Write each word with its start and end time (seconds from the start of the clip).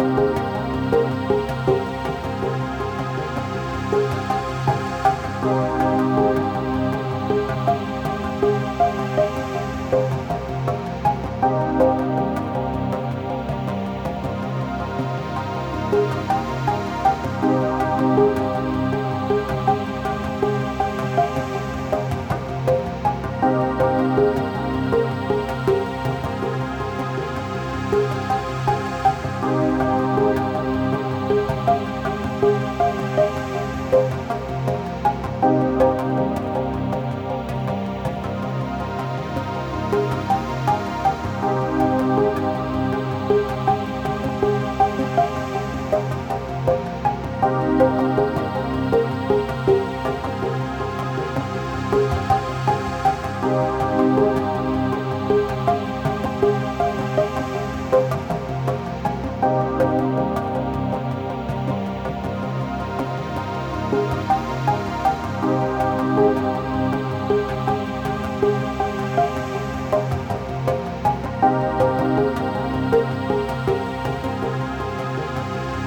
Música 0.00 0.29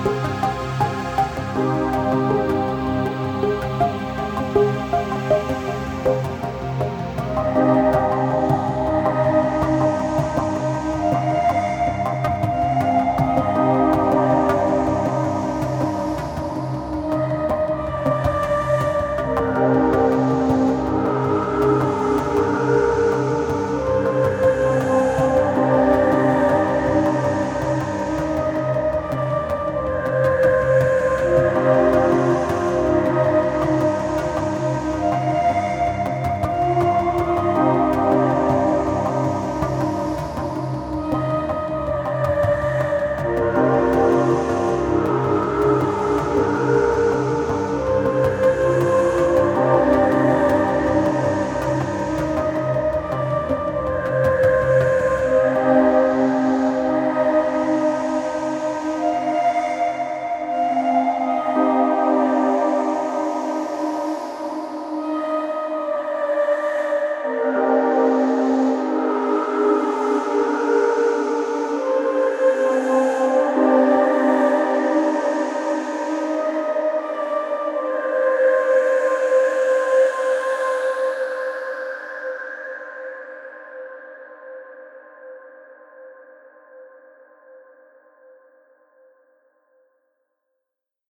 Bye. 0.04 0.53